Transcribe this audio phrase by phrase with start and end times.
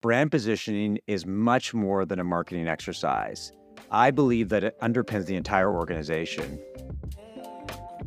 [0.00, 3.52] brand positioning is much more than a marketing exercise.
[3.90, 6.58] I believe that it underpins the entire organization.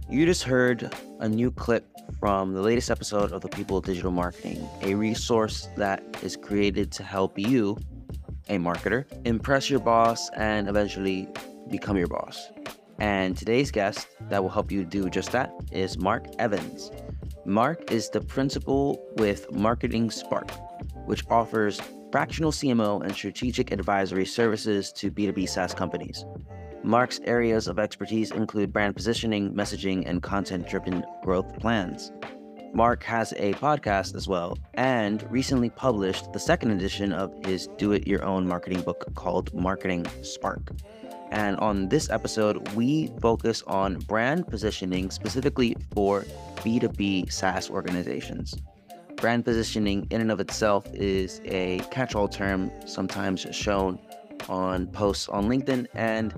[0.09, 1.85] You just heard a new clip
[2.19, 6.91] from the latest episode of the People of Digital Marketing, a resource that is created
[6.93, 7.77] to help you,
[8.49, 11.27] a marketer, impress your boss and eventually
[11.69, 12.49] become your boss.
[12.99, 16.91] And today's guest that will help you do just that is Mark Evans.
[17.45, 20.49] Mark is the principal with Marketing Spark,
[21.05, 21.81] which offers
[22.11, 26.25] fractional CMO and strategic advisory services to B2B SaaS companies.
[26.83, 32.11] Mark's areas of expertise include brand positioning, messaging, and content driven growth plans.
[32.73, 37.91] Mark has a podcast as well and recently published the second edition of his Do
[37.91, 40.71] It Your Own marketing book called Marketing Spark.
[41.31, 46.25] And on this episode, we focus on brand positioning specifically for
[46.57, 48.55] B2B SaaS organizations.
[49.17, 53.99] Brand positioning, in and of itself, is a catch all term sometimes shown
[54.49, 55.87] on posts on LinkedIn.
[55.93, 56.33] And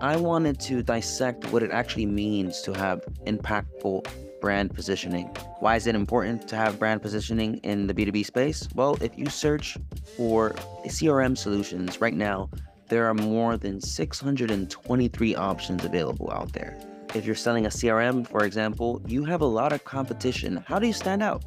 [0.00, 4.06] I wanted to dissect what it actually means to have impactful
[4.40, 5.26] brand positioning.
[5.60, 8.68] Why is it important to have brand positioning in the B2B space?
[8.74, 9.78] Well, if you search
[10.16, 10.50] for
[10.84, 12.50] CRM solutions right now,
[12.88, 16.76] there are more than 623 options available out there.
[17.14, 20.62] If you're selling a CRM, for example, you have a lot of competition.
[20.66, 21.42] How do you stand out?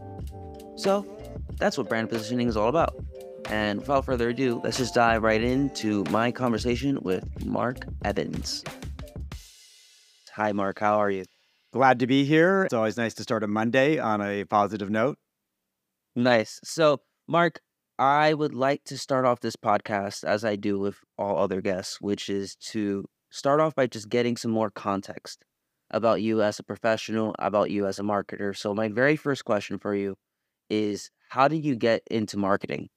[0.80, 1.06] So,
[1.58, 2.96] that's what brand positioning is all about.
[3.50, 8.64] And without further ado, let's just dive right into my conversation with Mark Evans.
[10.36, 10.80] Hi, Mark.
[10.80, 11.26] How are you?
[11.74, 12.64] Glad to be here.
[12.64, 15.18] It's always nice to start a Monday on a positive note.
[16.16, 16.62] Nice.
[16.64, 17.60] So, Mark,
[17.98, 22.00] I would like to start off this podcast as I do with all other guests,
[22.00, 25.44] which is to start off by just getting some more context
[25.92, 28.56] about you as a professional, about you as a marketer.
[28.56, 30.16] So, my very first question for you
[30.70, 32.90] is How did you get into marketing?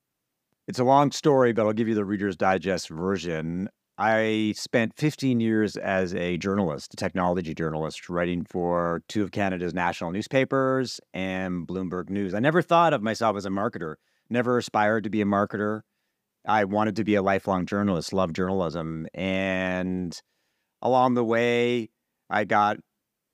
[0.68, 3.68] It's a long story, but I'll give you the Reader's Digest version.
[3.98, 9.74] I spent 15 years as a journalist, a technology journalist, writing for two of Canada's
[9.74, 12.32] national newspapers and Bloomberg News.
[12.32, 13.96] I never thought of myself as a marketer,
[14.30, 15.82] never aspired to be a marketer.
[16.46, 19.06] I wanted to be a lifelong journalist, loved journalism.
[19.14, 20.18] And
[20.80, 21.90] along the way,
[22.30, 22.78] I got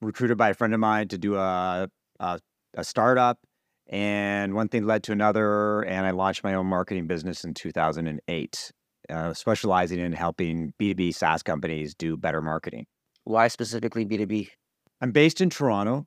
[0.00, 1.88] recruited by a friend of mine to do a,
[2.20, 2.40] a,
[2.74, 3.38] a startup
[3.88, 8.72] and one thing led to another, and I launched my own marketing business in 2008,
[9.08, 12.86] uh, specializing in helping B2B SaaS companies do better marketing.
[13.24, 14.48] Why specifically B2B?
[15.00, 16.06] I'm based in Toronto,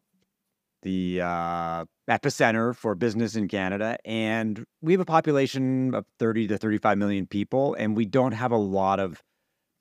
[0.84, 6.58] the uh, epicenter for business in Canada, and we have a population of 30 to
[6.58, 9.22] 35 million people, and we don't have a lot of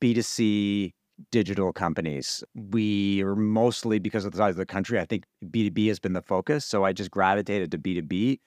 [0.03, 0.93] B2C
[1.31, 2.45] digital companies.
[2.55, 4.99] We are mostly because of the size of the country.
[4.99, 6.65] I think B2B has been the focus.
[6.65, 8.41] So I just gravitated to B2B.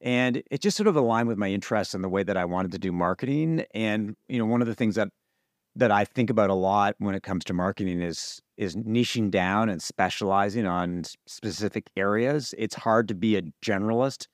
[0.00, 2.72] And it just sort of aligned with my interests and the way that I wanted
[2.72, 3.64] to do marketing.
[3.74, 5.08] And, you know, one of the things that
[5.76, 9.68] that I think about a lot when it comes to marketing is is niching down
[9.68, 12.54] and specializing on specific areas.
[12.58, 14.26] It's hard to be a generalist.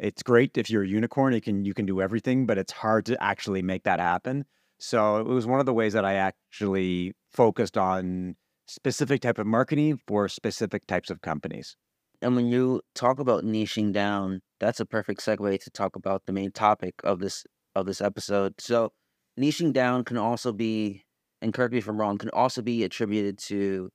[0.00, 3.06] It's great if you're a unicorn, you can you can do everything, but it's hard
[3.06, 4.46] to actually make that happen.
[4.80, 8.36] So it was one of the ways that I actually focused on
[8.66, 11.76] specific type of marketing for specific types of companies.
[12.22, 16.32] And when you talk about niching down, that's a perfect segue to talk about the
[16.32, 18.54] main topic of this of this episode.
[18.58, 18.92] So
[19.38, 21.04] niching down can also be,
[21.42, 23.90] and correct me if I'm wrong, can also be attributed to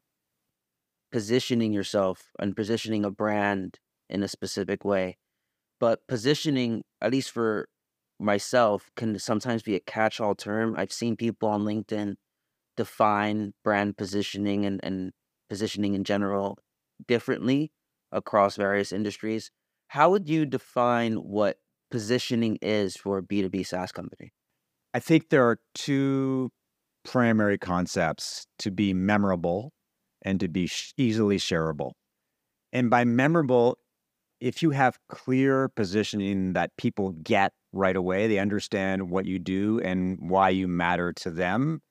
[1.12, 5.18] positioning yourself and positioning a brand in a specific way.
[5.80, 7.68] But positioning, at least for
[8.20, 10.76] myself can sometimes be a catch all term.
[10.78, 12.16] I've seen people on LinkedIn
[12.78, 15.12] define brand positioning and, and
[15.50, 16.58] positioning in general
[17.08, 17.72] differently
[18.12, 19.52] across various industries.
[19.90, 21.58] How would you define what
[21.92, 24.32] positioning is for a B2B SaaS company?
[24.94, 26.52] I think there are two
[27.04, 29.72] primary concepts to be memorable
[30.22, 31.92] and to be easily shareable.
[32.74, 33.78] And by memorable,
[34.42, 39.80] if you have clear positioning that people get right away, they understand what you do
[39.82, 41.82] and why you matter to them,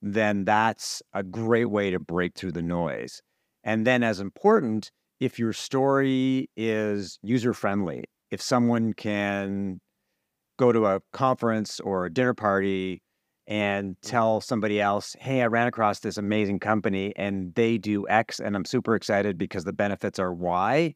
[0.00, 3.20] then that's a great way to break through the noise.
[3.64, 4.90] And then, as important,
[5.20, 9.80] if your story is user friendly, if someone can
[10.58, 13.02] go to a conference or a dinner party
[13.46, 13.96] and mm.
[14.02, 18.56] tell somebody else, hey, I ran across this amazing company and they do X and
[18.56, 20.94] I'm super excited because the benefits are Y,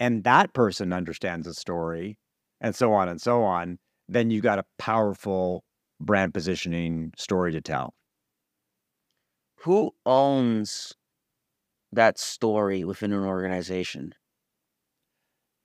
[0.00, 2.18] and that person understands the story,
[2.62, 3.78] and so on and so on,
[4.08, 5.64] then you got a powerful
[6.00, 7.92] brand positioning story to tell.
[9.64, 10.94] Who owns
[11.92, 14.14] that story within an organization?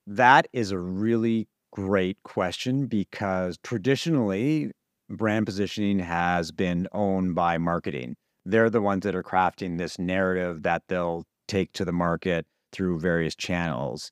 [0.06, 4.72] That is a really great question because traditionally,
[5.10, 8.16] brand positioning has been owned by marketing.
[8.46, 13.00] They're the ones that are crafting this narrative that they'll take to the market through
[13.00, 14.12] various channels.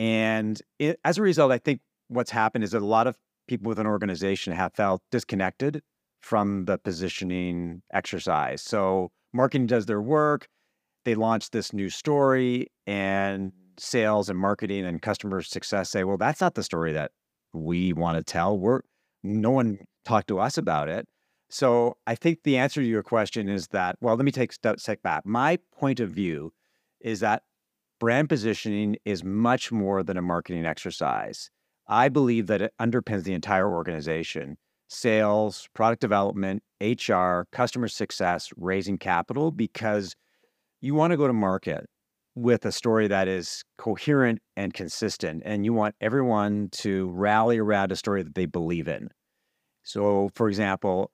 [0.00, 3.68] And it, as a result, I think what's happened is that a lot of people
[3.68, 5.82] with an organization have felt disconnected
[6.22, 8.62] from the positioning exercise.
[8.62, 10.48] So marketing does their work,
[11.04, 16.40] they launch this new story, and sales and marketing and customer success say, well, that's
[16.40, 17.10] not the story that
[17.52, 18.58] we want to tell.
[18.58, 18.80] We're
[19.22, 21.06] no one talked to us about it.
[21.50, 24.78] So I think the answer to your question is that, well, let me take a
[24.78, 25.26] step back.
[25.26, 26.54] My point of view
[27.02, 27.42] is that
[28.00, 31.50] brand positioning is much more than a marketing exercise.
[31.86, 34.56] I believe that it underpins the entire organization
[34.88, 40.16] sales, product development, HR, customer success, raising capital, because
[40.80, 41.86] you want to go to market
[42.34, 45.42] with a story that is coherent and consistent.
[45.44, 49.10] And you want everyone to rally around a story that they believe in.
[49.84, 51.12] So, for example,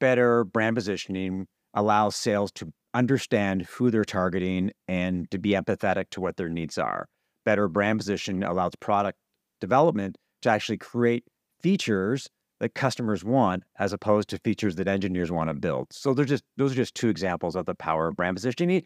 [0.00, 6.20] better brand positioning allows sales to understand who they're targeting and to be empathetic to
[6.20, 7.08] what their needs are.
[7.44, 9.18] Better brand position allows product
[9.60, 11.24] development to actually create
[11.60, 12.28] features
[12.60, 15.88] that customers want as opposed to features that engineers want to build.
[15.92, 18.84] So they're just those are just two examples of the power of brand positioning.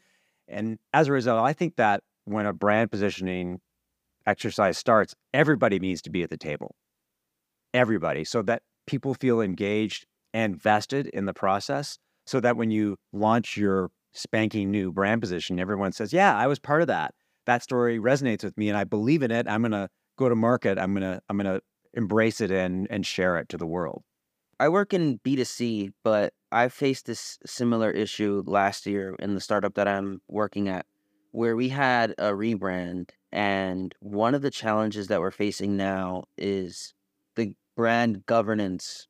[0.49, 3.61] And as a result, I think that when a brand positioning
[4.27, 6.75] exercise starts, everybody needs to be at the table.
[7.75, 12.97] Everybody, so that people feel engaged and vested in the process, so that when you
[13.13, 17.15] launch your spanking new brand position, everyone says, Yeah, I was part of that.
[17.47, 19.49] That story resonates with me and I believe in it.
[19.49, 19.89] I'm gonna
[20.19, 20.79] go to market.
[20.79, 21.61] I'm gonna I'm gonna
[21.95, 24.03] embrace it and and share it to the world.
[24.61, 29.75] I work in B2C, but I faced this similar issue last year in the startup
[29.75, 30.85] that I'm working at,
[31.31, 33.11] where we had a rebrand.
[33.31, 36.93] And one of the challenges that we're facing now is
[37.37, 39.07] the brand governance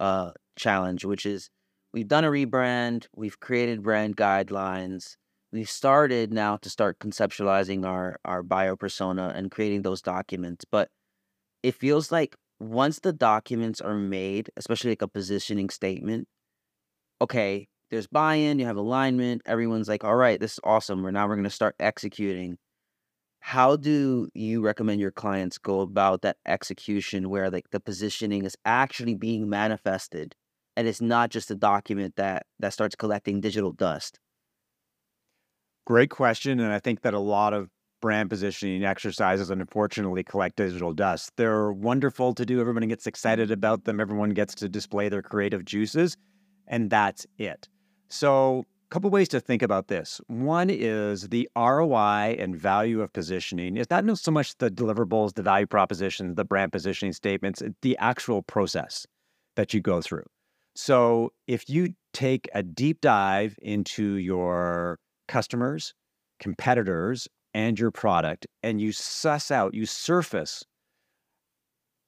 [0.00, 1.48] uh, challenge, which is
[1.92, 5.16] we've done a rebrand, we've created brand guidelines,
[5.52, 10.64] we've started now to start conceptualizing our, our buyer persona and creating those documents.
[10.70, 10.88] But
[11.62, 16.28] it feels like once the documents are made, especially like a positioning statement,
[17.20, 21.02] okay, there's buy-in, you have alignment, everyone's like, all right, this is awesome.
[21.02, 22.58] We're now we're gonna start executing.
[23.40, 28.56] How do you recommend your clients go about that execution where like the positioning is
[28.64, 30.34] actually being manifested
[30.78, 34.20] and it's not just a document that that starts collecting digital dust?
[35.84, 36.60] Great question.
[36.60, 37.68] And I think that a lot of
[38.00, 41.32] brand positioning exercises unfortunately collect digital dust.
[41.36, 42.60] They're wonderful to do.
[42.60, 43.98] Everyone gets excited about them.
[43.98, 46.16] Everyone gets to display their creative juices,
[46.68, 47.68] and that's it.
[48.08, 50.20] So, a couple ways to think about this.
[50.28, 55.42] One is the ROI and value of positioning is not so much the deliverables, the
[55.42, 59.08] value propositions, the brand positioning statements, the actual process
[59.56, 60.24] that you go through.
[60.80, 65.92] So, if you take a deep dive into your customers,
[66.38, 70.62] competitors, and your product and you suss out, you surface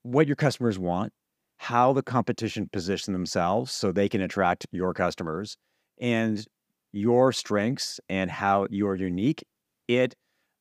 [0.05, 1.13] what your customers want,
[1.57, 5.57] how the competition position themselves so they can attract your customers
[6.01, 6.47] and
[6.93, 9.45] your strengths and how you're unique,
[9.89, 10.15] it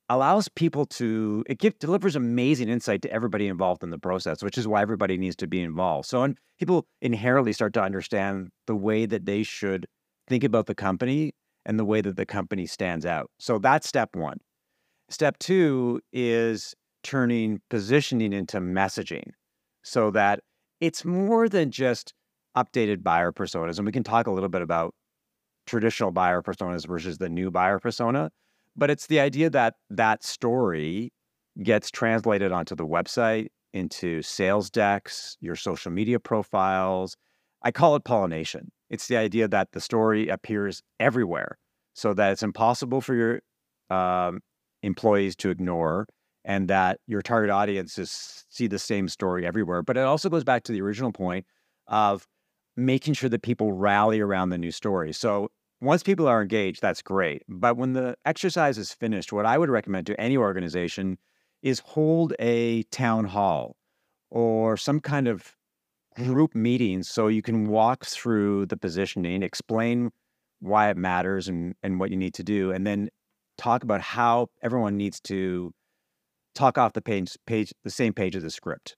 [0.10, 4.58] allows people to it give, delivers amazing insight to everybody involved in the process, which
[4.58, 6.08] is why everybody needs to be involved.
[6.08, 9.86] So and people inherently start to understand the way that they should
[10.28, 11.34] think about the company
[11.66, 13.30] and the way that the company stands out.
[13.40, 14.38] So that's step one.
[15.10, 16.74] Step two is
[17.04, 19.32] turning positioning into messaging
[19.84, 20.42] so that
[20.82, 22.14] it's more than just
[22.58, 23.78] updated buyer personas.
[23.78, 24.94] And we can talk a little bit about
[25.66, 28.32] traditional buyer personas versus the new buyer persona.
[28.76, 31.12] But it's the idea that that story
[31.62, 37.16] gets translated onto the website, into sales decks, your social media profiles.
[37.62, 38.72] I call it pollination.
[38.90, 41.58] It's the idea that the story appears everywhere
[41.94, 43.42] so that it's impossible for your
[43.90, 44.40] um,
[44.82, 46.08] employees to ignore
[46.46, 49.84] and that your target audiences see the same story everywhere.
[49.84, 51.46] But it also goes back to the original point
[51.88, 52.26] of
[52.78, 55.12] making sure that people rally around the new story.
[55.12, 55.50] So
[55.82, 57.44] once people are engaged, that's great.
[57.48, 61.18] But when the exercise is finished, what I would recommend to any organization
[61.62, 63.76] is hold a town hall
[64.30, 65.56] or some kind of
[66.16, 70.12] group meeting so you can walk through the positioning, explain
[70.60, 73.10] why it matters and, and what you need to do, and then
[73.58, 75.72] talk about how everyone needs to
[76.56, 78.96] talk off the page, page the same page of the script.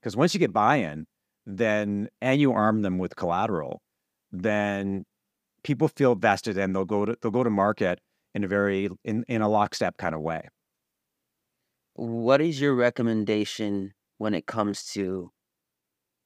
[0.00, 1.06] Because once you get buy-in,
[1.46, 3.80] then and you arm them with collateral,
[4.32, 5.04] then
[5.62, 8.00] people feel vested and they'll go to they'll go to market
[8.34, 10.48] in a very in, in a lockstep kind of way.
[11.94, 15.30] what is your recommendation when it comes to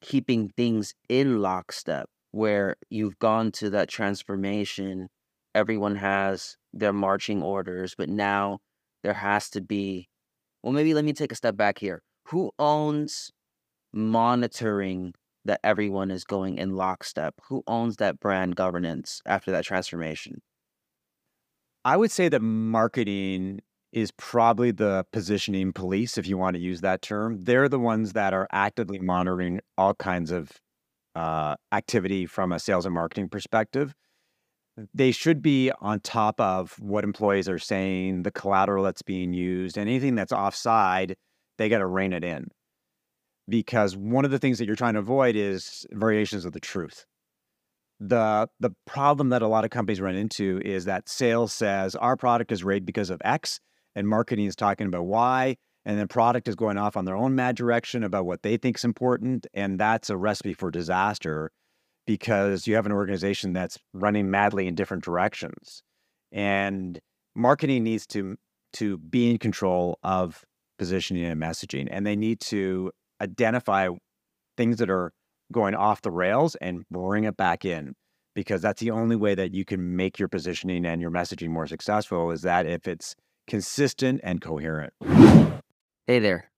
[0.00, 5.08] keeping things in lockstep where you've gone to that transformation
[5.54, 8.58] everyone has their marching orders but now
[9.02, 10.08] there has to be
[10.62, 13.30] well maybe let me take a step back here who owns
[13.92, 15.14] monitoring
[15.44, 20.40] that everyone is going in lockstep who owns that brand governance after that transformation
[21.84, 23.60] I would say that marketing
[23.92, 27.44] is probably the positioning police, if you want to use that term.
[27.44, 30.50] They're the ones that are actively monitoring all kinds of
[31.14, 33.94] uh, activity from a sales and marketing perspective.
[34.92, 39.76] They should be on top of what employees are saying, the collateral that's being used,
[39.76, 41.14] and anything that's offside,
[41.58, 42.48] they got to rein it in.
[43.48, 47.04] Because one of the things that you're trying to avoid is variations of the truth.
[48.00, 52.16] The the problem that a lot of companies run into is that sales says our
[52.16, 53.60] product is rated because of X,
[53.94, 57.34] and marketing is talking about Y, and then product is going off on their own
[57.34, 61.50] mad direction about what they think is important, and that's a recipe for disaster
[62.06, 65.82] because you have an organization that's running madly in different directions,
[66.32, 66.98] and
[67.34, 68.36] marketing needs to
[68.74, 70.44] to be in control of
[70.78, 72.90] positioning and messaging, and they need to
[73.24, 73.88] identify
[74.56, 75.12] things that are
[75.52, 77.94] going off the rails and bring it back in
[78.34, 81.66] because that's the only way that you can make your positioning and your messaging more
[81.66, 83.14] successful is that if it's
[83.46, 84.92] consistent and coherent.
[86.06, 86.50] Hey there.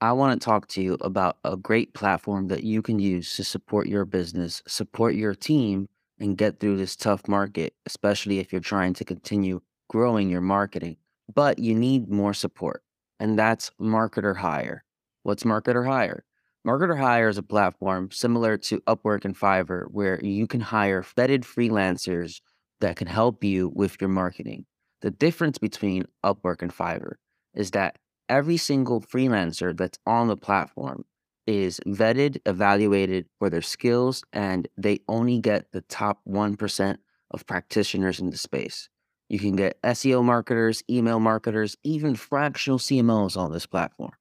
[0.00, 3.44] I want to talk to you about a great platform that you can use to
[3.44, 8.60] support your business, support your team, and get through this tough market, especially if you're
[8.60, 10.96] trying to continue growing your marketing.
[11.32, 12.82] But you need more support,
[13.18, 14.80] and that's MarketerHire.
[15.24, 16.20] What's MarketerHire?
[16.66, 21.44] Marketer Hire is a platform similar to Upwork and Fiverr where you can hire vetted
[21.44, 22.42] freelancers
[22.82, 24.66] that can help you with your marketing.
[25.00, 27.14] The difference between Upwork and Fiverr
[27.54, 27.96] is that
[28.28, 31.06] every single freelancer that's on the platform
[31.46, 36.98] is vetted, evaluated for their skills, and they only get the top 1%
[37.30, 38.90] of practitioners in the space.
[39.30, 44.12] You can get SEO marketers, email marketers, even fractional CMOs on this platform.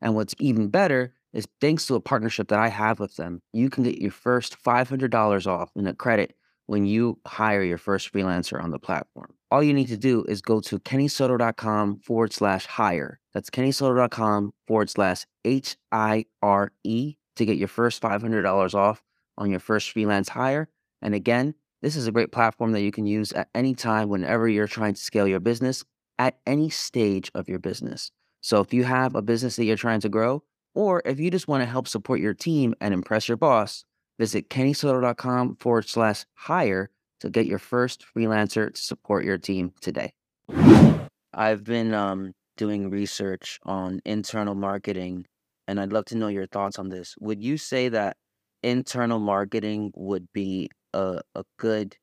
[0.00, 3.70] And what's even better is thanks to a partnership that I have with them, you
[3.70, 6.34] can get your first $500 off in a credit
[6.66, 9.34] when you hire your first freelancer on the platform.
[9.50, 13.18] All you need to do is go to kennysoto.com forward slash hire.
[13.34, 19.02] That's kennysoto.com forward slash H I R E to get your first $500 off
[19.36, 20.68] on your first freelance hire.
[21.02, 24.48] And again, this is a great platform that you can use at any time whenever
[24.48, 25.84] you're trying to scale your business
[26.18, 28.12] at any stage of your business.
[28.40, 30.42] So if you have a business that you're trying to grow,
[30.74, 33.84] or if you just want to help support your team and impress your boss,
[34.18, 40.12] visit kennysoto.com forward slash hire to get your first freelancer to support your team today.
[41.32, 45.26] I've been um, doing research on internal marketing,
[45.68, 47.14] and I'd love to know your thoughts on this.
[47.20, 48.16] Would you say that
[48.62, 51.96] internal marketing would be a, a good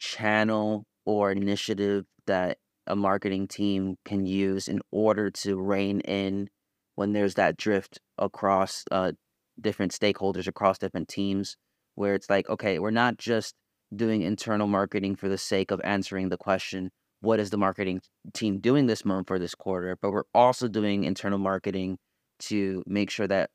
[0.00, 6.48] channel or initiative that a marketing team can use in order to rein in
[6.94, 9.12] when there's that drift across uh,
[9.60, 11.56] different stakeholders, across different teams,
[11.94, 13.54] where it's like, okay, we're not just
[13.94, 18.00] doing internal marketing for the sake of answering the question, what is the marketing
[18.32, 19.96] team doing this month for this quarter?
[20.00, 21.98] But we're also doing internal marketing
[22.40, 23.50] to make sure that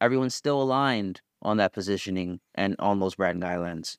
[0.00, 3.96] everyone's still aligned on that positioning and on those brand guidelines.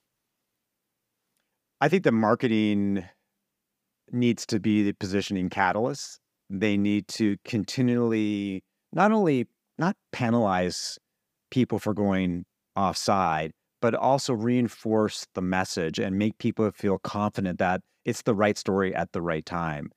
[1.79, 3.05] I think the marketing
[4.11, 6.19] needs to be the positioning catalyst.
[6.49, 10.97] They need to continually not only not penalize
[11.51, 12.45] people for going
[12.75, 18.57] offside, but also reinforce the message and make people feel confident that it's the right
[18.57, 19.89] story at the right time.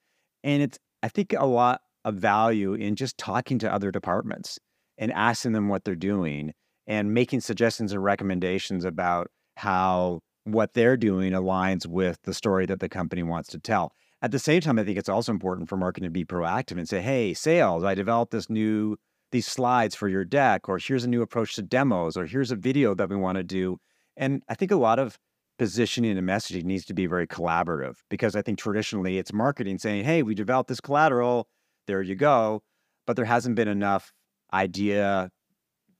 [0.43, 4.59] And it's, I think, a lot of value in just talking to other departments
[4.99, 6.53] and asking them what they're doing
[6.87, 12.81] and making suggestions and recommendations about how what they're doing aligns with the story that
[12.81, 13.93] the company wants to tell.
[14.23, 16.88] At the same time, I think it's also important for marketing to be proactive and
[16.88, 18.97] say, hey, sales, I developed this new
[19.33, 22.57] these slides for your deck, or here's a new approach to demos, or here's a
[22.57, 23.79] video that we want to do.
[24.17, 25.19] And I think a lot of
[25.59, 30.05] positioning and messaging needs to be very collaborative because I think traditionally it's marketing saying,
[30.05, 31.49] hey, we developed this collateral,
[31.87, 32.62] there you go.
[33.07, 34.12] But there hasn't been enough
[34.53, 35.31] idea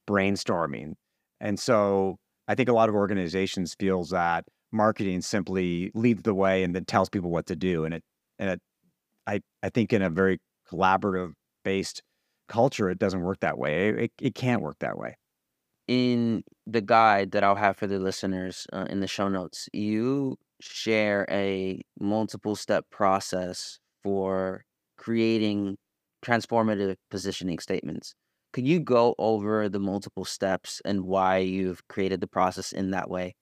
[0.07, 0.93] brainstorming.
[1.39, 6.63] And so I think a lot of organizations feels that marketing simply leads the way
[6.63, 7.85] and then tells people what to do.
[7.85, 8.03] And it
[8.39, 8.61] and it
[9.27, 10.39] I I think in a very
[10.71, 12.01] collaborative based
[12.47, 13.89] culture, it doesn't work that way.
[13.89, 15.15] It, it can't work that way.
[15.87, 20.37] In the guide that I'll have for the listeners uh, in the show notes, you
[20.59, 24.63] share a multiple step process for
[24.97, 25.77] creating
[26.25, 28.13] transformative positioning statements.
[28.57, 33.07] Could you go over the multiple steps and why you've created the process in that
[33.07, 33.35] way?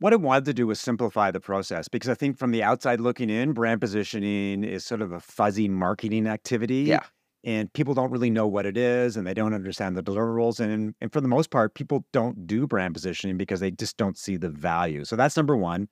[0.00, 2.98] What I wanted to do was simplify the process because I think from the outside
[2.98, 6.82] looking in, brand positioning is sort of a fuzzy marketing activity.
[6.82, 7.04] Yeah.
[7.44, 10.58] And people don't really know what it is and they don't understand the deliverables.
[10.58, 14.18] And, and for the most part, people don't do brand positioning because they just don't
[14.18, 15.04] see the value.
[15.04, 15.86] So that's number one.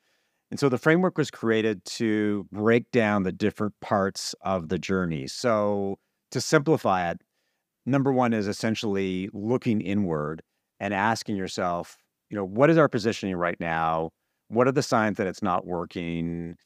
[0.51, 5.29] And so the framework was created to break down the different parts of the journey.
[5.29, 6.01] So
[6.33, 7.21] to simplify it,
[7.89, 10.43] number one is essentially looking inward
[10.81, 11.97] and asking yourself,
[12.31, 14.11] you know, what is our positioning right now?
[14.49, 16.57] What are the signs that it's not working?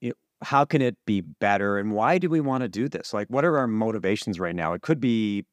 [0.00, 1.78] You know, how can it be better?
[1.78, 3.14] And why do we want to do this?
[3.14, 4.72] Like, what are our motivations right now?
[4.72, 5.44] It could be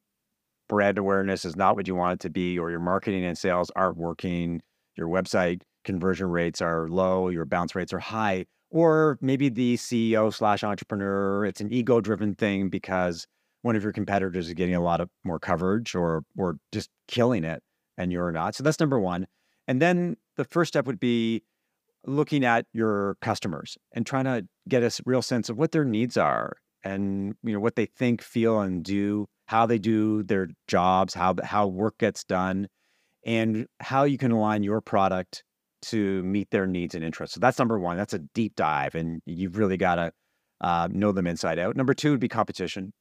[0.68, 3.70] brand awareness is not what you want it to be, or your marketing and sales
[3.74, 4.60] aren't working,
[4.96, 10.32] your website conversion rates are low, your bounce rates are high, or maybe the CEO
[10.32, 13.26] slash entrepreneur, it's an ego driven thing because
[13.62, 17.44] one of your competitors is getting a lot of more coverage or or just killing
[17.44, 17.62] it
[17.96, 18.54] and you're not.
[18.54, 19.26] So that's number one.
[19.66, 21.42] And then the first step would be
[22.06, 26.16] looking at your customers and trying to get a real sense of what their needs
[26.16, 31.14] are and you know what they think, feel, and do, how they do their jobs,
[31.14, 32.68] how how work gets done,
[33.26, 35.42] and how you can align your product
[35.80, 37.34] to meet their needs and interests.
[37.34, 37.96] So that's number one.
[37.96, 40.12] That's a deep dive, and you've really got to
[40.60, 41.76] uh, know them inside out.
[41.76, 42.92] Number two would be competition.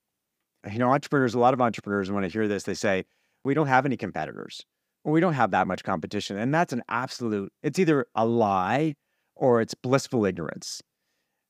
[0.71, 1.33] You know, entrepreneurs.
[1.33, 3.05] A lot of entrepreneurs, when I hear this, they say,
[3.43, 4.65] "We don't have any competitors."
[5.11, 6.37] we don't have that much competition.
[6.37, 8.95] And that's an absolute, it's either a lie
[9.35, 10.81] or it's blissful ignorance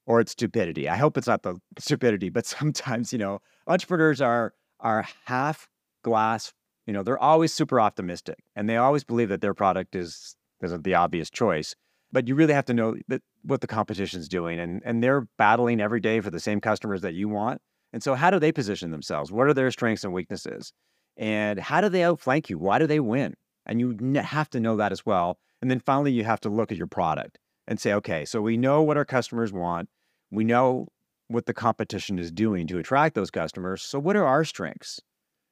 [0.06, 0.88] or it's stupidity.
[0.88, 5.68] I hope it's not the stupidity, but sometimes, you know, entrepreneurs are are half
[6.04, 6.54] glass,
[6.86, 10.84] you know, they're always super optimistic and they always believe that their product is isn't
[10.84, 11.76] the obvious choice.
[12.12, 15.82] But you really have to know that what the competition's doing and and they're battling
[15.82, 17.62] every day for the same customers that you want.
[17.98, 19.32] And so how do they position themselves?
[19.32, 20.72] What are their strengths and weaknesses?
[21.18, 22.60] And how do they outflank you?
[22.60, 23.34] Why do they win?
[23.66, 25.40] And you have to know that as well.
[25.64, 28.56] And then finally, you have to look at your product and say, okay, so we
[28.56, 29.90] know what our customers want.
[30.30, 30.90] We know
[31.28, 33.82] what the competition is doing to attract those customers.
[33.82, 35.00] So, what are our strengths?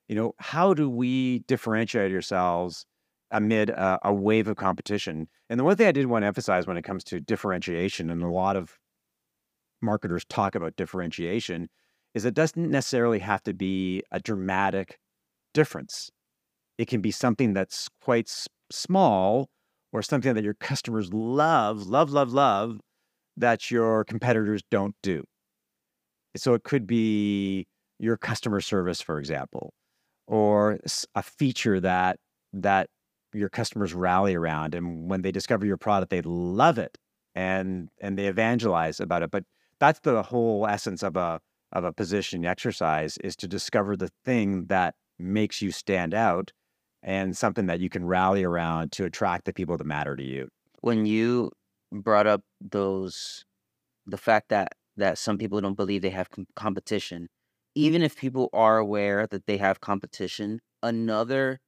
[0.08, 2.86] You know, how do we differentiate ourselves
[3.32, 5.30] amid a, a wave of competition?
[5.50, 8.22] And the one thing I did want to emphasize when it comes to differentiation, and
[8.22, 8.78] a lot of
[9.82, 11.70] marketers talk about differentiation,
[12.16, 14.98] is it doesn't necessarily have to be a dramatic
[15.54, 16.10] difference.
[16.78, 18.32] It can be something that's quite
[18.72, 19.50] small
[19.94, 22.80] or something that your customers love, love, love, love
[23.38, 25.24] that your competitors don't do.
[26.38, 27.68] So it could be
[28.00, 29.74] your customer service, for example,
[30.28, 30.80] or
[31.16, 32.18] a feature that
[32.54, 32.88] that
[33.34, 36.98] your customers rally around, and when they discover your product, they love it
[37.36, 39.32] and and they evangelize about it.
[39.32, 39.44] But
[39.80, 41.40] that's the whole essence of a
[41.76, 46.52] of a positioning exercise is to discover the thing that makes you stand out
[47.04, 50.48] and something that you can rally around to attract the people that matter to you.
[50.82, 51.52] When you
[51.92, 53.46] brought up those,
[54.08, 57.28] the fact that that some people don't believe they have com- competition,
[57.76, 61.60] even if people are aware that they have competition, another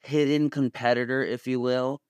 [0.00, 2.00] hidden competitor, if you will,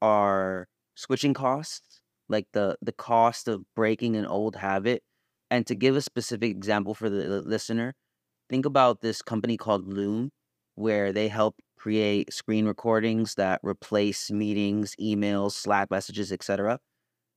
[0.00, 5.02] are switching costs, like the the cost of breaking an old habit.
[5.50, 7.94] And to give a specific example for the listener,
[8.50, 10.30] think about this company called Loom,
[10.74, 16.80] where they help create screen recordings that replace meetings, emails, Slack messages, etc.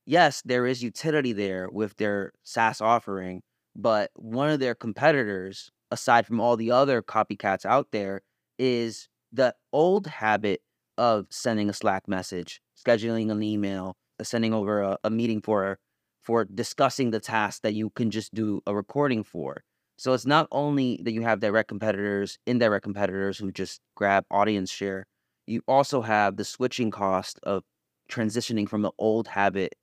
[0.04, 3.42] Yes, there is utility there with their SaaS offering,
[3.74, 8.22] but one of their competitors, aside from all the other copycats out there,
[8.58, 10.60] is the old habit
[10.98, 15.78] of sending a Slack message, scheduling an email, sending over a, a meeting for
[16.22, 19.62] for discussing the task that you can just do a recording for.
[19.96, 24.70] So it's not only that you have direct competitors, indirect competitors who just grab audience
[24.70, 25.04] share,
[25.46, 27.62] you also have the switching cost of
[28.10, 29.74] transitioning from the old habit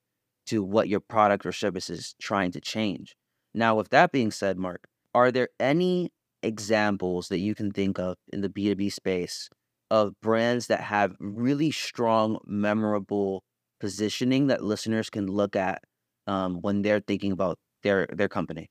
[0.48, 3.16] to what your product or service is trying to change.
[3.54, 6.12] Now, with that being said, Mark, are there any
[6.44, 9.50] examples that you can think of in the B2B space
[9.92, 13.44] of brands that have really strong, memorable
[13.80, 15.82] positioning that listeners can look at
[16.30, 18.70] um, when they're thinking about their their company?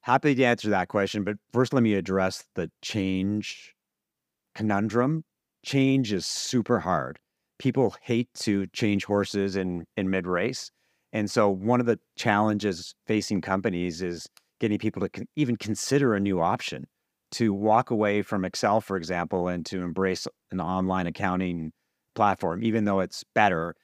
[0.00, 3.74] Happy to answer that question, but first let me address the change
[4.54, 5.22] conundrum.
[5.64, 7.18] Change is super hard.
[7.58, 10.70] People hate to change horses in in mid race,
[11.12, 14.26] and so one of the challenges facing companies is
[14.58, 16.86] getting people to con- even consider a new option,
[17.32, 21.72] to walk away from Excel, for example, and to embrace an online accounting
[22.14, 23.74] platform, even though it's better.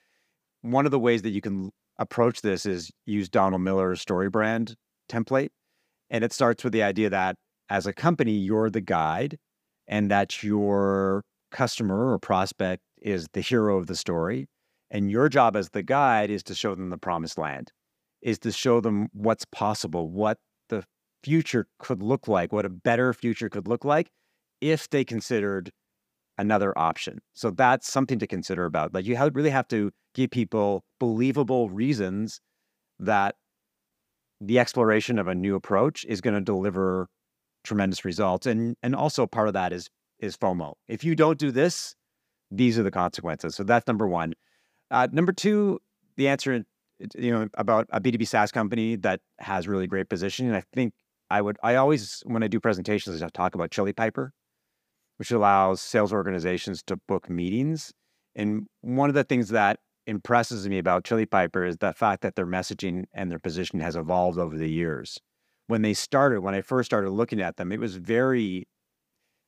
[0.63, 4.75] One of the ways that you can approach this is use Donald Miller's StoryBrand
[5.11, 5.51] template
[6.11, 7.37] and it starts with the idea that
[7.69, 9.39] as a company, you're the guide
[9.87, 14.47] and that your customer or prospect is the hero of the story.
[14.91, 17.73] And your job as the guide is to show them the promised land,
[18.23, 20.39] is to show them what's possible, what
[20.71, 20.85] the
[21.23, 24.09] future could look like, what a better future could look like
[24.63, 25.71] if they considered
[26.39, 27.21] another option.
[27.35, 28.95] So that's something to consider about.
[28.95, 32.41] Like you have, really have to give people believable reasons
[32.99, 33.37] that
[34.41, 37.09] the exploration of a new approach is going to deliver
[37.65, 38.47] tremendous results.
[38.47, 39.89] And and also part of that is
[40.21, 40.75] is FOMO.
[40.89, 41.95] If you don't do this,
[42.51, 43.55] these are the consequences.
[43.55, 44.35] So that's number one.
[44.91, 45.81] Uh, number two,
[46.17, 46.65] the answer,
[47.17, 50.55] you know, about a B2B SaaS company that has really great positioning.
[50.55, 50.95] I think
[51.31, 54.33] I would, I always, when I do presentations, I talk about Chili Piper,
[55.19, 57.93] which allows sales organizations to book meetings.
[58.35, 62.35] And one of the things that impresses me about Chili Piper is the fact that
[62.35, 65.19] their messaging and their position has evolved over the years.
[65.67, 68.67] When they started, when I first started looking at them, it was very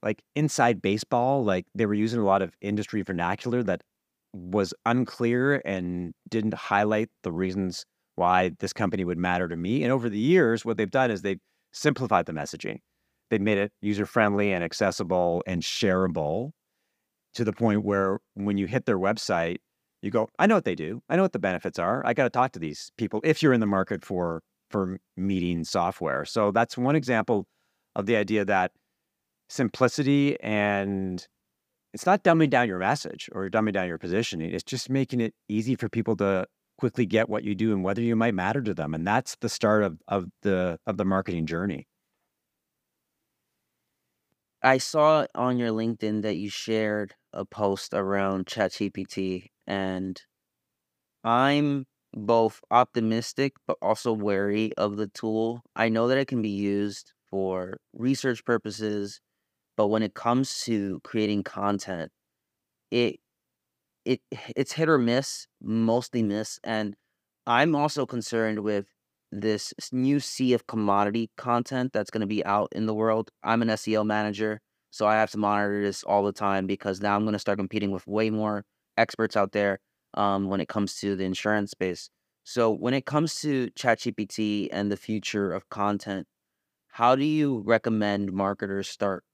[0.03, 1.45] like inside baseball.
[1.45, 3.83] Like they were using a lot of industry vernacular that
[4.35, 7.85] was unclear and didn't highlight the reasons
[8.17, 9.83] why this company would matter to me.
[9.83, 11.41] And over the years, what they've done is they've
[11.73, 12.81] simplified the messaging.
[13.31, 16.51] They've made it user friendly and accessible and shareable
[17.35, 19.59] to the point where when you hit their website,
[20.03, 21.03] you go, I know what they do.
[21.09, 22.03] I know what the benefits are.
[22.05, 25.65] I got to talk to these people if you're in the market for for meeting
[25.65, 26.25] software.
[26.25, 27.47] So that's one example
[27.97, 28.73] of the idea that
[29.49, 31.27] simplicity and
[31.93, 34.53] it's not dumbing down your message or dumbing down your positioning.
[34.53, 36.47] It's just making it easy for people to
[36.79, 38.95] quickly get what you do and whether you might matter to them.
[38.95, 41.87] And that's the start of, of the of the marketing journey.
[44.63, 50.23] I saw on your LinkedIn that you shared a post around ChatGPT and
[51.25, 55.63] I'm both optimistic but also wary of the tool.
[55.77, 59.21] I know that it can be used for research purposes,
[59.77, 62.13] but when it comes to creating content,
[62.91, 63.21] it
[64.05, 64.21] it
[64.57, 66.97] it's hit or miss, mostly miss, and
[67.47, 68.87] I'm also concerned with
[69.33, 73.31] this new sea of commodity content that's going to be out in the world.
[73.43, 77.15] I'm an SEO manager, so I have to monitor this all the time because now
[77.15, 78.65] I'm going to start competing with way more
[78.97, 79.79] experts out there
[80.15, 82.11] um, when it comes to the insurance space.
[82.45, 86.27] So when it comes to ChatGPT and the future of content,
[86.89, 89.25] how do you recommend marketers start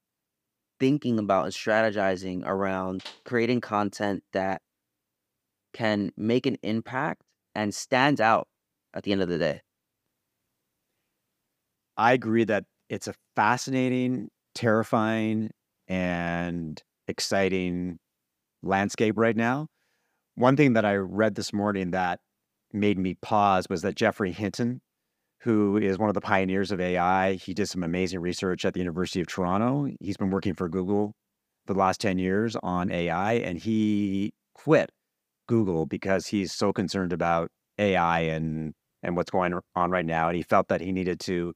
[0.79, 4.61] thinking about and strategizing around creating content that
[5.73, 7.23] can make an impact
[7.55, 8.49] and stand out
[8.93, 9.63] at the end of the day?
[11.97, 15.51] I agree that it's a fascinating, terrifying,
[15.89, 17.99] and exciting
[18.63, 19.69] landscape right now.
[20.35, 22.21] One thing that I read this morning that
[22.73, 24.81] made me pause was that Geoffrey Hinton,
[25.41, 28.81] who is one of the pioneers of AI, he did some amazing research at the
[28.81, 29.89] University of Toronto.
[30.01, 31.15] He's been working for Google
[31.67, 34.91] for the last 10 years on AI, and he quit
[35.49, 40.29] Google because he's so concerned about AI and and what's going on right now.
[40.29, 41.55] And he felt that he needed to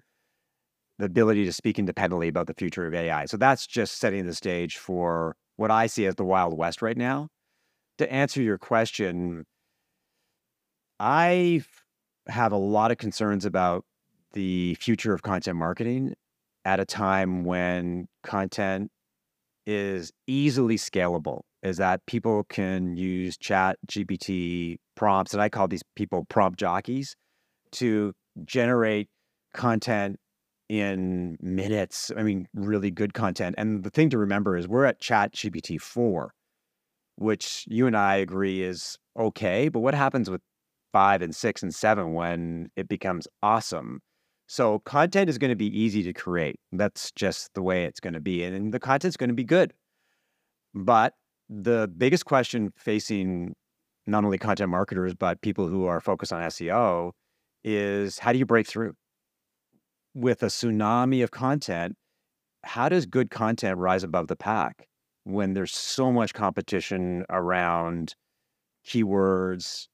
[1.00, 3.24] the ability to speak independently about the future of AI.
[3.24, 6.96] So that's just setting the stage for what I see as the Wild West right
[6.96, 7.28] now.
[7.98, 9.44] To answer your question,
[10.98, 11.62] I
[12.28, 13.84] have a lot of concerns about
[14.32, 16.14] the future of content marketing
[16.64, 18.90] at a time when content
[19.66, 25.82] is easily scalable is that people can use chat gpt prompts and i call these
[25.94, 27.14] people prompt jockeys
[27.70, 28.12] to
[28.44, 29.08] generate
[29.52, 30.16] content
[30.70, 35.00] in minutes i mean really good content and the thing to remember is we're at
[35.00, 36.32] ChatGPT 4
[37.16, 40.40] which you and i agree is okay but what happens with
[40.92, 44.00] five and six and seven when it becomes awesome.
[44.46, 46.56] So content is going to be easy to create.
[46.72, 48.42] That's just the way it's going to be.
[48.42, 49.72] And the content's going to be good.
[50.74, 51.14] But
[51.48, 53.54] the biggest question facing
[54.06, 57.12] not only content marketers, but people who are focused on SEO
[57.62, 58.94] is how do you break through?
[60.14, 61.96] With a tsunami of content,
[62.64, 64.88] how does good content rise above the pack
[65.24, 68.14] when there's so much competition around
[68.86, 69.86] keywords,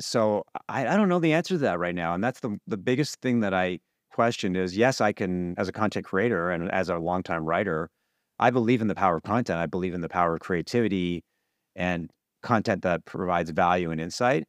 [0.00, 2.14] so I, I don't know the answer to that right now.
[2.14, 3.78] And that's the the biggest thing that I
[4.10, 7.90] question is yes, I can as a content creator and as a longtime writer,
[8.38, 9.58] I believe in the power of content.
[9.58, 11.24] I believe in the power of creativity
[11.76, 12.10] and
[12.42, 14.44] content that provides value and insight.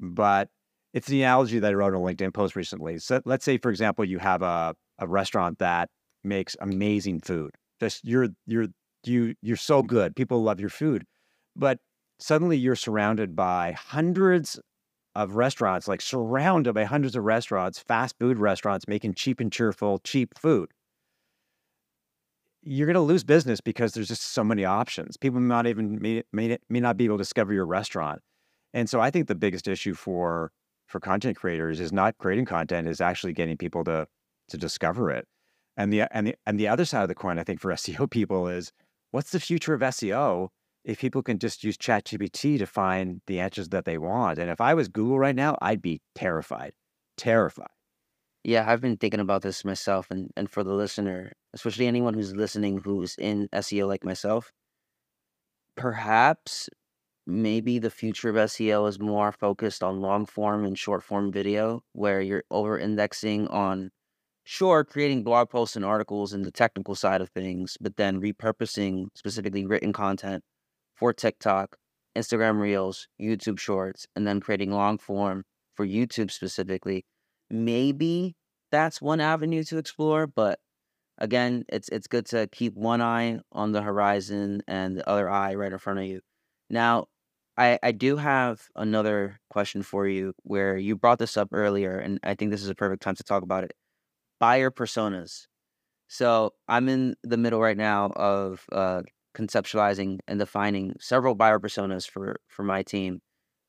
[0.00, 0.48] But
[0.94, 2.98] it's the analogy that I wrote on a LinkedIn post recently.
[2.98, 5.90] So let's say, for example, you have a, a restaurant that
[6.24, 7.50] makes amazing food.
[7.80, 8.66] Just you're you're
[9.04, 10.16] you you're so good.
[10.16, 11.04] People love your food.
[11.56, 11.78] But
[12.18, 14.60] suddenly you're surrounded by hundreds
[15.14, 19.98] of restaurants, like surrounded by hundreds of restaurants, fast food restaurants making cheap and cheerful,
[20.04, 20.70] cheap food.
[22.62, 25.16] you're going to lose business because there's just so many options.
[25.16, 28.20] People may not even may, may, may not be able to discover your restaurant.
[28.74, 30.50] And so I think the biggest issue for
[30.88, 34.06] for content creators is not creating content is actually getting people to
[34.48, 35.28] to discover it.
[35.76, 38.10] And the and the and the other side of the coin I think for SEO
[38.10, 38.72] people is
[39.12, 40.48] what's the future of SEO
[40.84, 44.38] if people can just use ChatGPT to find the answers that they want.
[44.38, 46.72] And if I was Google right now, I'd be terrified.
[47.16, 47.68] Terrified.
[48.44, 52.34] Yeah, I've been thinking about this myself and, and for the listener, especially anyone who's
[52.34, 54.52] listening who's in SEO like myself,
[55.76, 56.70] perhaps
[57.28, 61.82] maybe the future of SEO is more focused on long form and short form video,
[61.92, 63.90] where you're over indexing on,
[64.44, 69.08] sure, creating blog posts and articles and the technical side of things, but then repurposing
[69.14, 70.42] specifically written content
[70.96, 71.76] for TikTok,
[72.16, 77.04] Instagram Reels, YouTube Shorts, and then creating long form for YouTube specifically.
[77.50, 78.36] Maybe
[78.72, 80.60] that's one avenue to explore, but
[81.18, 85.54] again, it's it's good to keep one eye on the horizon and the other eye
[85.54, 86.20] right in front of you.
[86.70, 87.06] Now,
[87.58, 92.20] I, I do have another question for you where you brought this up earlier, and
[92.22, 93.72] I think this is a perfect time to talk about it.
[94.40, 95.46] Buyer personas.
[96.08, 99.02] So I'm in the middle right now of uh,
[99.36, 103.20] conceptualizing and defining several buyer personas for for my team.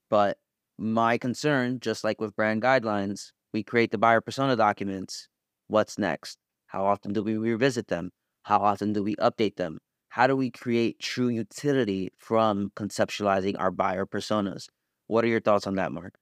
[0.09, 0.37] But
[0.77, 5.27] my concern, just like with brand guidelines, we create the buyer persona documents.
[5.67, 6.37] What's next?
[6.67, 8.11] How often do we revisit them?
[8.43, 9.79] How often do we update them?
[10.09, 14.67] How do we create true utility from conceptualizing our buyer personas?
[15.07, 16.15] What are your thoughts on that, Mark?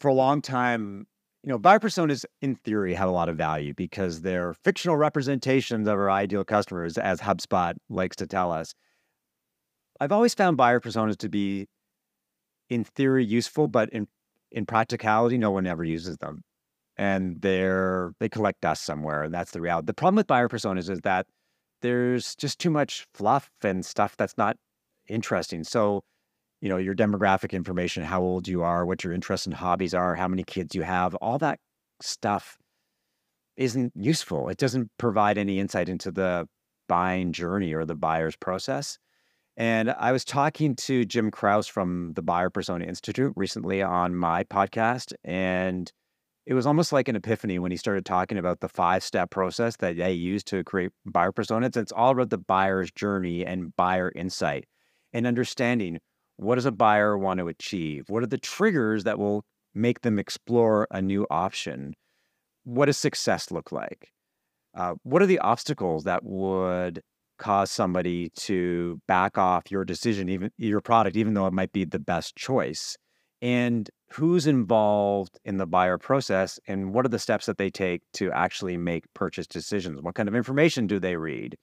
[0.00, 1.06] For a long time,
[1.42, 5.86] you know, buyer personas in theory have a lot of value because they're fictional representations
[5.86, 8.74] of our ideal customers, as HubSpot likes to tell us.
[10.00, 11.68] I've always found buyer personas to be,
[12.68, 14.06] in theory, useful, but in
[14.50, 16.42] in practicality, no one ever uses them,
[16.96, 19.86] and they're they collect dust somewhere, and that's the reality.
[19.86, 21.26] The problem with buyer personas is that
[21.82, 24.56] there's just too much fluff and stuff that's not
[25.08, 25.64] interesting.
[25.64, 26.02] So,
[26.60, 30.14] you know, your demographic information, how old you are, what your interests and hobbies are,
[30.14, 31.58] how many kids you have, all that
[32.00, 32.58] stuff
[33.56, 34.48] isn't useful.
[34.48, 36.48] It doesn't provide any insight into the
[36.88, 38.98] buying journey or the buyer's process.
[39.56, 44.44] And I was talking to Jim Krause from the Buyer Persona Institute recently on my
[44.44, 45.92] podcast, and
[46.48, 49.76] it was almost like an epiphany when he started talking about the five step process
[49.76, 51.76] that they use to create buyer personas.
[51.76, 54.64] It's all about the buyer's journey and buyer insight
[55.12, 55.98] and understanding
[56.38, 58.08] what does a buyer want to achieve?
[58.08, 61.92] What are the triggers that will make them explore a new option?
[62.64, 64.08] What does success look like?
[64.74, 67.02] Uh, what are the obstacles that would
[67.38, 71.84] cause somebody to back off your decision, even your product, even though it might be
[71.84, 72.96] the best choice?
[73.40, 78.02] And who's involved in the buyer process and what are the steps that they take
[78.14, 80.00] to actually make purchase decisions?
[80.02, 81.56] What kind of information do they read?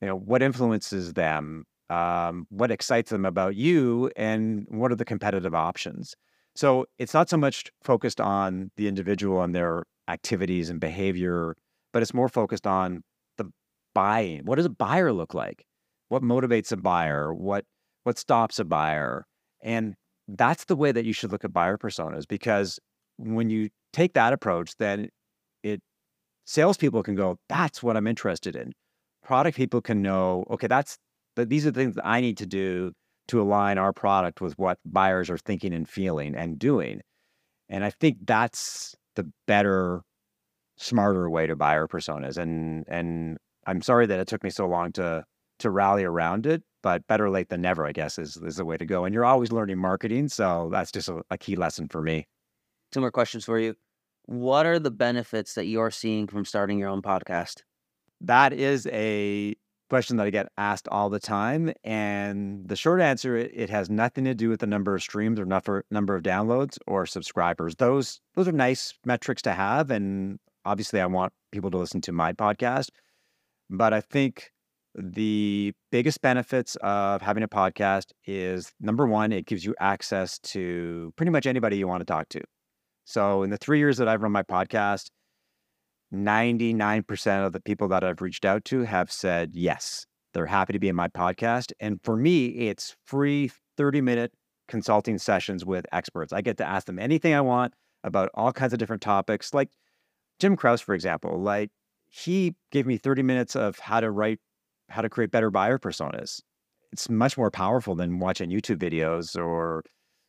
[0.00, 1.64] You know what influences them?
[1.90, 6.14] Um, what excites them about you and what are the competitive options?
[6.54, 11.54] So it's not so much focused on the individual and their activities and behavior
[11.92, 13.02] but it's more focused on
[13.36, 13.50] the
[13.94, 14.44] buying.
[14.44, 15.64] What does a buyer look like?
[16.08, 17.32] What motivates a buyer?
[17.32, 17.64] What
[18.04, 19.26] what stops a buyer?
[19.62, 19.94] And
[20.28, 22.78] that's the way that you should look at buyer personas because
[23.16, 25.08] when you take that approach, then
[25.62, 25.80] it
[26.44, 28.72] salespeople can go, that's what I'm interested in.
[29.22, 30.98] Product people can know, okay, that's
[31.36, 32.92] that these are the things that I need to do
[33.28, 37.00] to align our product with what buyers are thinking and feeling and doing.
[37.68, 40.02] And I think that's the better,
[40.76, 42.38] smarter way to buyer personas.
[42.38, 45.24] And and I'm sorry that it took me so long to
[45.60, 48.76] to rally around it, but better late than never, I guess, is, is the way
[48.76, 49.04] to go.
[49.04, 50.28] And you're always learning marketing.
[50.28, 52.26] So that's just a, a key lesson for me.
[52.92, 53.74] Two more questions for you.
[54.26, 57.62] What are the benefits that you're seeing from starting your own podcast?
[58.20, 59.54] That is a
[59.88, 61.72] question that I get asked all the time.
[61.82, 65.46] And the short answer, it has nothing to do with the number of streams or
[65.46, 67.76] number, number of downloads or subscribers.
[67.76, 69.90] Those, those are nice metrics to have.
[69.90, 72.90] And obviously, I want people to listen to my podcast.
[73.70, 74.50] But I think
[74.98, 81.12] the biggest benefits of having a podcast is number one, it gives you access to
[81.16, 82.40] pretty much anybody you want to talk to.
[83.04, 85.06] So, in the three years that I've run my podcast,
[86.12, 90.78] 99% of the people that I've reached out to have said yes, they're happy to
[90.78, 91.72] be in my podcast.
[91.80, 94.32] And for me, it's free 30 minute
[94.66, 96.32] consulting sessions with experts.
[96.32, 97.72] I get to ask them anything I want
[98.04, 99.54] about all kinds of different topics.
[99.54, 99.70] Like
[100.38, 101.70] Jim Krause, for example, like
[102.10, 104.40] he gave me 30 minutes of how to write
[104.88, 106.40] how to create better buyer personas.
[106.92, 109.82] It's much more powerful than watching YouTube videos or,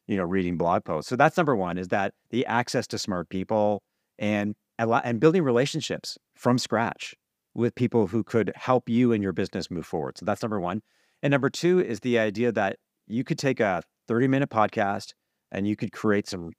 [0.07, 1.09] you know, reading blog posts.
[1.09, 3.81] So that's number one is that the access to smart people
[4.17, 7.15] and and building relationships from scratch.
[7.55, 10.17] with people who could help you and your business move forward.
[10.17, 10.81] So that's number one.
[11.21, 15.13] And number two is the idea that you could take a 30 minute podcast
[15.51, 16.51] and you could create some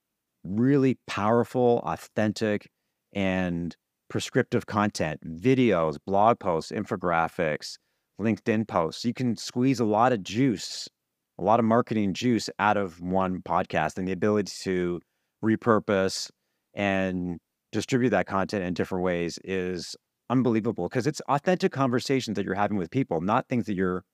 [0.44, 2.68] really powerful, authentic,
[3.12, 3.76] and
[4.08, 7.76] prescriptive content, videos, blog posts, infographics,
[8.20, 9.04] LinkedIn posts.
[9.04, 10.88] You can squeeze a lot of juice,
[11.38, 15.00] a lot of marketing juice out of one podcast and the ability to
[15.44, 16.30] repurpose
[16.74, 17.38] and
[17.72, 19.96] distribute that content in different ways is
[20.28, 24.04] unbelievable because it's authentic conversations that you're having with people, not things that your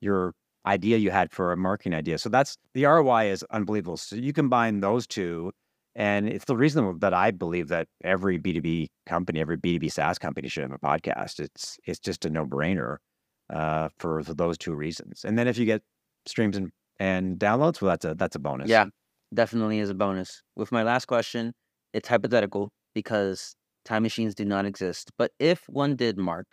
[0.00, 0.34] your
[0.66, 2.18] idea you had for a marketing idea.
[2.18, 3.96] So that's the ROI is unbelievable.
[3.96, 5.52] So you combine those two
[5.94, 10.48] and it's the reason that I believe that every B2B company, every B2B SaaS company
[10.48, 11.38] should have a podcast.
[11.40, 12.96] It's it's just a no-brainer
[13.50, 15.24] uh, for, for those two reasons.
[15.24, 15.82] And then if you get
[16.26, 18.68] streams and, and downloads, well, that's a that's a bonus.
[18.68, 18.86] Yeah,
[19.32, 20.42] definitely is a bonus.
[20.56, 21.52] With my last question,
[21.92, 25.10] it's hypothetical because time machines do not exist.
[25.18, 26.46] But if one did, Mark,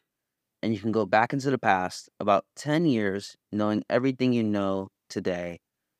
[0.61, 4.89] and you can go back into the past about 10 years, knowing everything you know
[5.09, 5.59] today,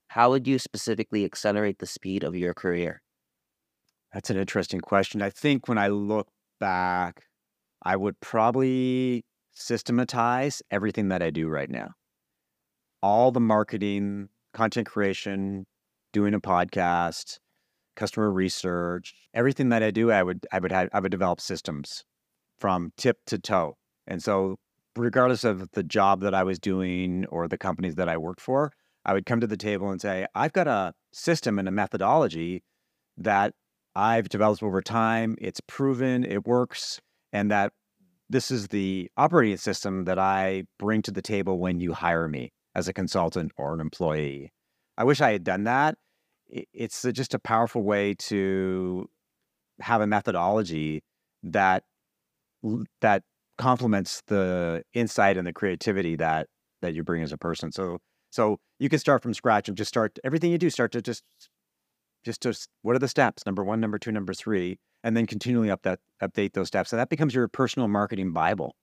[0.10, 3.02] how would you specifically accelerate the speed of your career?
[4.13, 5.21] That's an interesting question.
[5.21, 6.28] I think when I look
[6.60, 7.25] back,
[7.84, 9.23] I would probably
[9.60, 11.89] systematize everything that I do right now.
[13.04, 15.65] All the marketing, content creation,
[16.13, 17.39] doing a podcast,
[17.95, 22.04] customer research, everything that I do, I would I would have I would develop systems
[22.58, 23.78] from tip to toe.
[24.08, 24.58] And so
[24.95, 28.72] regardless of the job that I was doing or the companies that I worked for,
[29.06, 32.63] I would come to the table and say, I've got a system and a methodology
[33.17, 33.54] that
[33.95, 35.36] I've developed over time.
[35.39, 37.00] It's proven, it works,
[37.32, 37.74] and that
[38.29, 42.51] this is the operating system that I bring to the table when you hire me
[42.75, 44.51] as a consultant or an employee.
[44.97, 45.95] I wish I had done that.
[46.47, 49.07] It's just a powerful way to
[49.81, 51.01] have a methodology
[51.43, 51.83] that
[53.01, 53.23] that
[53.57, 56.47] complements the insight and the creativity that
[56.81, 57.71] that you bring as a person.
[57.71, 57.99] So
[58.31, 60.69] so you can start from scratch and just start everything you do.
[60.69, 61.23] Start to just
[62.23, 63.45] just to what are the steps?
[63.45, 66.91] Number one, number two, number three, and then continually up that update those steps.
[66.91, 68.75] And that becomes your personal marketing Bible.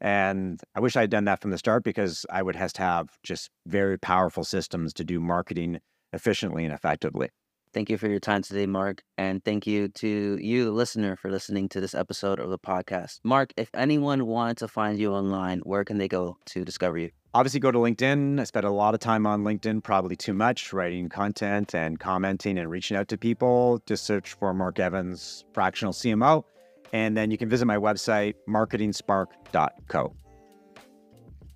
[0.00, 2.82] And I wish I had done that from the start because I would have to
[2.82, 5.80] have just very powerful systems to do marketing
[6.12, 7.30] efficiently and effectively.
[7.72, 9.02] Thank you for your time today, Mark.
[9.18, 13.18] And thank you to you, the listener, for listening to this episode of the podcast.
[13.24, 17.10] Mark, if anyone wanted to find you online, where can they go to discover you?
[17.34, 18.40] Obviously, go to LinkedIn.
[18.40, 22.58] I spent a lot of time on LinkedIn, probably too much, writing content and commenting
[22.58, 23.82] and reaching out to people.
[23.86, 26.44] Just search for Mark Evans, fractional CMO.
[26.92, 30.14] And then you can visit my website, marketingspark.co.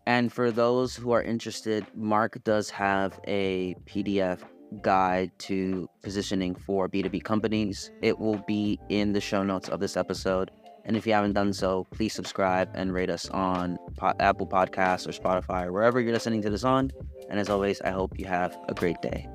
[0.08, 4.40] And for those who are interested, Mark does have a PDF
[4.82, 7.92] guide to positioning for B2B companies.
[8.02, 10.50] It will be in the show notes of this episode.
[10.86, 13.78] And if you haven't done so, please subscribe and rate us on
[14.20, 16.90] Apple Podcasts or Spotify or wherever you're listening to this on.
[17.28, 19.28] And as always, I hope you have a great day.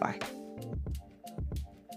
[0.00, 0.18] Bye.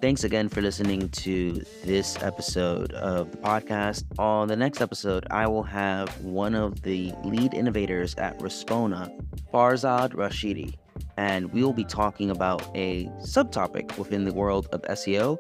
[0.02, 4.04] Thanks again for listening to this episode of the podcast.
[4.20, 9.10] On the next episode, I will have one of the lead innovators at Respona,
[9.54, 10.76] Farzad Rashidi,
[11.18, 15.40] and we will be talking about a subtopic within the world of SEO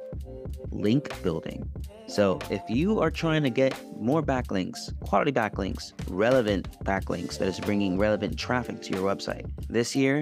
[0.71, 1.69] link building.
[2.07, 7.59] So, if you are trying to get more backlinks, quality backlinks, relevant backlinks that is
[7.59, 10.21] bringing relevant traffic to your website this year,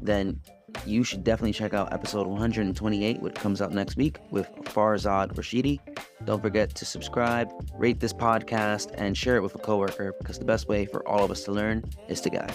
[0.00, 0.40] then
[0.84, 5.80] you should definitely check out episode 128, which comes out next week with Farzad Rashidi.
[6.24, 10.44] Don't forget to subscribe, rate this podcast, and share it with a coworker because the
[10.44, 12.54] best way for all of us to learn is together.